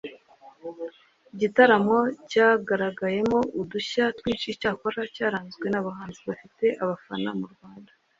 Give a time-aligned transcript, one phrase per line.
[1.33, 1.97] igitaramo
[2.31, 7.91] cyagaragayemo udushya twinshi icyakora cyaranzwe n’abahanzi bafite abafana mu Rwanda